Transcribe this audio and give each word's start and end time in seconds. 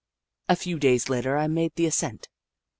A 0.49 0.55
few 0.55 0.79
days 0.79 1.09
later 1.09 1.37
I 1.37 1.45
made 1.45 1.75
the 1.75 1.85
ascent. 1.85 2.27